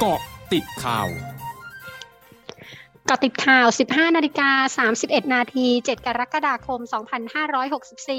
[0.00, 0.20] เกาะ
[0.52, 1.08] ติดข่าว
[3.08, 6.80] กาะติดข่าว 15 นาฬิกา 31 นาที 7 กรกฎาคม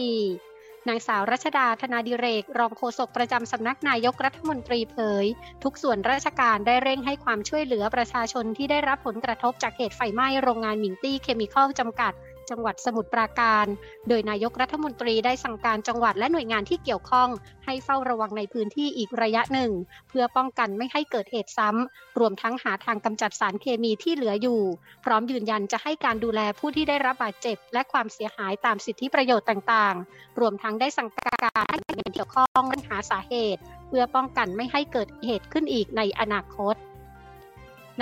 [0.10, 5.26] 2564 นางสาวรัชดาธนาดิเรก รองโฆษกประจำสำนักนายกรัฐมนตรีเผย
[5.64, 12.14] ทุกส่วนราชการได้เร่งให้ความช่วยเหลือประชาชนที่ได้รับผลกระทบจากเหตุไฟไหม้โรงงานมิงตี้เคมีคอลจำกัด
[12.50, 13.66] จังหวัดสมุทรปราการ
[14.08, 17.30] โดยนายกรัฐมนตรีได้สั่งการจังหวัดและหน่วยงานที่เกี่ยวข้อง
[17.66, 19.72] ให้เฝ้าระวังในพื้นที่อีกระยะหนึ่ง
[20.10, 24.62] เพื่อป้องกันไม่ให้เกิดเหตุซ้ำ รวมทั้งหาทางกำจัดสารเคมีที่เหลืออยู่
[25.06, 36.76] พร้อมยืนยันจะให้การดูแลผู้ที่ได้รับบาดเจ็บ และความเสียหายตามสิทธิประโยชน์ต่างๆ รวมทั้งได้สั่งการให้หน่วยงานเกี่ยวข้องเร่งหาสาเหตุ เพื่อป้องกันไม่ให้เกิดเหตุขึ้นอีกในอนาคต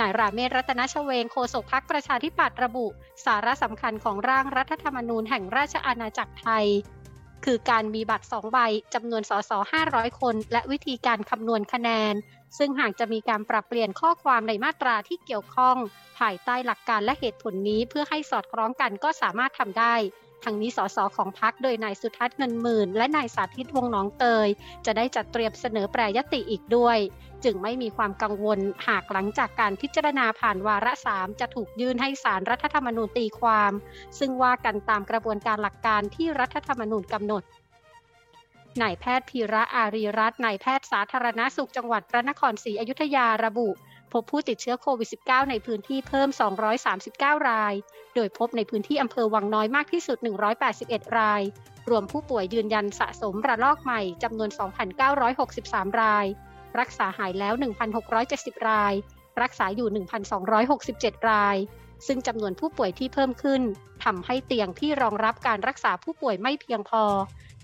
[0.00, 2.86] นายราเมศรัตนชเวงโฆษกพักประชาธิปัตย์ระบุ
[3.24, 6.66] สาระสำคัญของร่างรัฐธรรมนูญแห่งราชอาณาจักรไทย
[7.44, 8.58] คือการมีบัตรสองใบ
[8.94, 9.52] จำนวนสส
[9.86, 12.14] 500 คน และวิธีการคำนวณคะแนน
[12.58, 15.76] ซึ่งหากจะมีการปรับเปลี่ยนข้อความในมาตราที่เกี่ยวข้อง
[16.18, 19.94] ภายใต้หลักการและเหตุผลนี้เพื่อให้สอดคล้องกันก็สามารถทำได้
[20.44, 24.48] ทางนี้สสของพักโดยนายสุทัศน์เงินหมื่น และนายสาธิตวงน้องเตย
[24.86, 26.98] จะได้จัดเตรียมเสนอแปรยติอีกด้วย
[27.44, 33.72] จึงไม่มีความกังวลหากหลังจากการพิจารณาผ่านวาระสามจะถูกยื่นให้สารรัฐธรรมนูญตีความ
[34.18, 37.42] ซึ่งว่ากันตามกระบวนการหลักการที่รัฐธรรมนูญกำหนด
[38.82, 43.68] นายแพทย์พีระอารีรัตน์นายแพทย์สาธารณสุขจังหวัดพระนครศรีอยุธยาระบุ
[44.12, 46.28] พบผู้ติดเชื้อโควิด -19 ในพื้นที่เพิ่ม
[46.88, 47.74] 239 ราย
[48.14, 50.18] โดยพบในพื้นที่อำเภอวังน้อยมากที่สุด
[50.68, 51.42] 181 ราย
[51.90, 54.50] รวมผู้ป่วยยืนยันสะสมระลอกใหม่จำนวน
[55.24, 56.26] 2,963 ราย
[56.78, 57.54] รักษาหายแล้ว
[58.10, 58.94] 1,670 ราย
[59.42, 59.88] รักษาอยู่
[60.54, 61.56] 1,267 ราย
[62.06, 63.62] ซึ่งจำนวนผู้ป่วยที่เพิ่มขึ้น
[64.04, 67.04] ทำให้เตียงที่รองรับการรักษาผู้ป่วยไม่เพียงพอ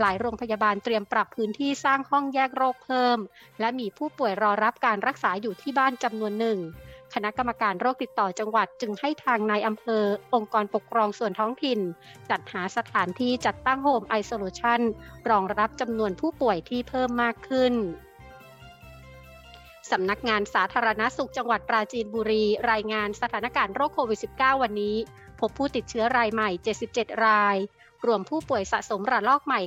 [0.00, 3.18] หลายโรงพยาบาลเตรียมปรับพื้นที่สร้างห้องแยกโรคเพิ่ม
[3.60, 6.58] และมีผู้ป่วยรอรับการรักษาอยู่ที่บ้านจำนวนหนึ่ง
[7.14, 11.80] คณะกรรมการโรคติดต่อจังหวัดจึงให้ทางนายอำเภอ องค์กรปกครองส่วนท้องถิ่น
[12.30, 14.80] จัดหาสถานที่จัดตั้ง home isolation
[15.30, 17.74] รองรับจำนวนผู้ป่วยที่เพิ่มมากขึ้น
[19.90, 24.96] สำนักงานสาธารณาสุขจังหวัดปราจีนบุรี รายงานสถานการณ์โรคโควิด -19 วันนี้
[25.40, 26.50] พบผู้ติดเชื้อรายใหม่
[26.88, 27.56] 77 ราย
[28.06, 29.60] รวมผู้ป่วยสะสมระลอกใหม่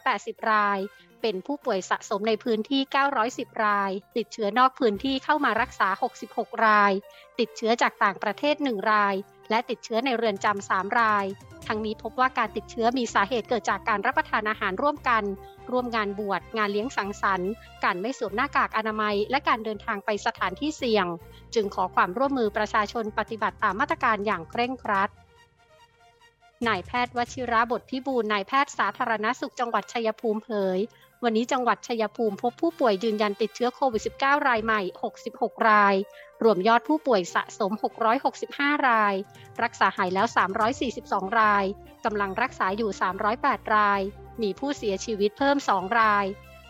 [0.00, 0.78] 980 ราย
[1.22, 2.80] เป็นผู้ป่วยสะสมในพื้นที่
[3.22, 5.88] 910 ราย ติดเชื้อนอกพื้นที่เข้ามารักษา
[6.26, 6.92] 66 ราย
[7.38, 9.14] ติดเชื้อจากต่างประเทศ 1 ราย
[9.50, 11.26] และติดเชื้อในเรือนจำ3ราย
[11.66, 15.22] ทั้งนี้พบว่าการติดเชื้อมีสาเหตุเกิดจากการรับประทานอาหารร่วมกัน
[15.70, 17.50] ร่วมงานบวช งานเลี้ยงสังสรรค์
[17.84, 21.06] การไม่สวมหน้ากากอนามัย และการเดินทางไปสถานที่เสี่ยง
[21.54, 25.10] จึงขอความร่วมมือประชาชนปฏิบัติตามมาตรการอย่างเคร่งครัด
[26.68, 30.78] นายแพทย์วชิระบทพิบูลนายแพทย์สาธารณสุขจังหวัดชัยภูมิเผย
[31.24, 34.80] วันนี้จังหวัดชัยภูมิพบผู้ป่วยยืนยันติดเชื้อโควิด -19 รายใหม่
[35.24, 35.94] 66 ราย
[36.42, 37.72] รวมยอดผู้ป่วยสะสม
[38.30, 39.14] 665 ราย
[39.62, 40.26] รักษาหายแล้ว
[40.82, 41.64] 342 ราย
[42.04, 42.90] กำลังรักษาอยู่
[43.32, 44.00] 308 ราย
[44.42, 46.26] มีผู้เสียชีวิตเพิ่ม 2 ราย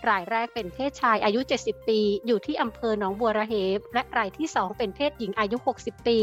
[0.09, 6.19] รายแรกเป็นเพศชายอายุ 70 ปี อยู่ที่อำเภอหนองบัวระเฮบและรายที่ 2 เป็นเพศหญิงอายุ 60 ปี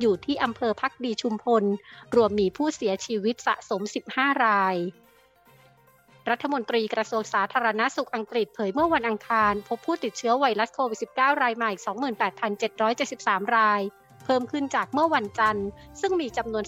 [0.00, 1.64] อยู่ที่อำเภอพักดีชุมพล
[2.16, 3.82] รวมมีผู้เสียชีวิตสะสม
[4.14, 4.76] 15 ราย
[6.30, 11.70] รัฐมนตรีกระทรวงสาธารณาสุขอังกฤษเผยเมื่อวันอังคาร พบผู้ติดเชื้อไวรัสโควิด -19 รายใหม่
[12.82, 13.80] 28,773 ราย
[14.24, 15.68] เพิ่มขึ้นจากเมื่อวันจันทร์
[16.00, 16.64] ซึ่งมีจำนวน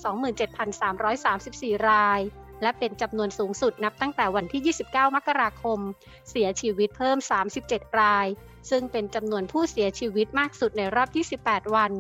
[1.13, 2.21] 27,334 ราย
[2.63, 5.79] และเป็นจำนวนสูงสุดนับตั้งแต่วันที่ 29 มกราคม
[6.31, 7.19] เสียชีวิตเพิ่ม
[7.59, 8.27] 37 ราย
[8.71, 11.09] ซึ่งเป็นจำนวนผู้เสียชีวิตมากสุดในรอบ
[11.41, 11.93] 28 วัน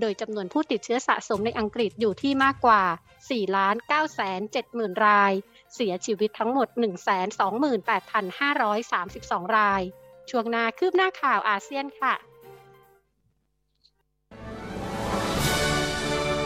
[0.00, 2.82] โดยจำนวนผู้ติดเชื้อสะสมในอังกฤษอยู่ที่มากกว่า
[3.20, 4.40] 4 ล้าน9แสน
[4.72, 5.32] 70,000ราย
[5.74, 6.68] เสียชีวิตทั้งหมด
[8.30, 9.82] 128,532 ราย
[10.30, 12.14] ช่วงนาคืบหน้าข่าวอาเซียนค่ะ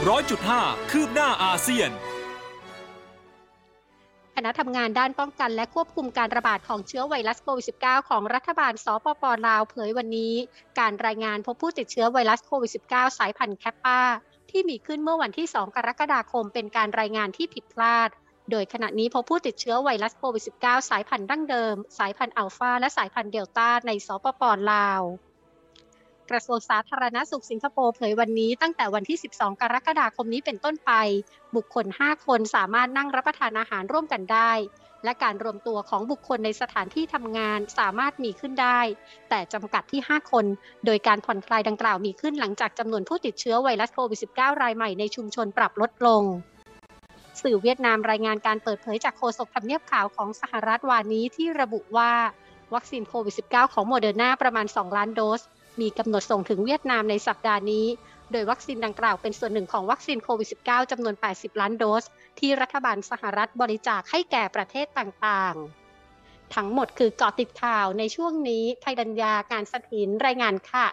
[0.08, 1.90] ร้อยจุดห้าคืบหน้าอาเซียน
[4.34, 10.34] คณะทำงานด้านป้องกันและควบคุมการระบาดของเชื้อไวรัสโควิด -19 ของรัฐบาลสปปลาวเผยวันนี้
[10.80, 14.00] การรายงานพบผู้ติดเชื้อไวรัสโควิด -19 สายพันธุ์แคปปา
[14.50, 18.08] ที่มีขึ้นเมื่อวันที่ 2 กรกฎาคมเป็นการรายงานที่ผิดพลาด
[18.50, 24.42] โดยขณะนี้พบผู้ติดเชื้อไวรัสโควิด -19 สายพันธุ์ดั้งเดิม สายพันธุ์อัลฟาและสายพันธุ์เดลต้าในสปป
[24.72, 25.02] ลาว
[26.30, 30.92] กระทรวงสาธารณสุขสิงคโปร์เผยวันนี้ตั้งแต่วันที่ 12 กรกฎาคมนี้เป็นต้นไป
[31.56, 34.52] บุคคล 5 คนสามารถนั่งรับประทานอาหารร่วมกันได้
[35.04, 38.80] และการรวมตัวของบุคคลในสถานที่ทำงานสามารถมีขึ้นได้
[39.28, 40.44] แต่จำกัดที่ 5 คน
[40.86, 46.22] โดยการผ่อนคลายดังกล่าวมีขึ้นหลังจากจำนวนผู้ติดเชื้อไวรัสโควิด -19 รายใหม่ในชุมชนปรับลดลง
[47.42, 52.12] สื่อเวียดนามรายงานการเปิดเผยจากโฆษกทำเนียบข่าวของสหรัฐวานนี้ที่ระบุว่า
[52.74, 55.42] วัคซีนโควิด -19 ของโมเดอร์นาประมาณ 2 ล้านโดส
[55.80, 57.86] มีกำหนดส่งถึงเวียดนามในสัปดาห์นี้
[58.32, 62.04] โดยวัคซีนดังกล่าวเป็นส่วนหนึ่งของวัคซีนโควิด -19 จำนวน 80 ล้านโดส
[62.38, 70.86] ที่รัฐบาลสหรัฐบริจาคให้แก่ประเทศต่างๆ ทั้งหมดคือเกาะติดข่าวในช่วงนี้ไทยดัญญาการสถินรายงานค่ะ